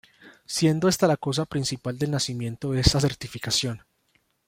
[0.47, 3.85] Siendo esta la causa principal del nacimiento de esta certificación.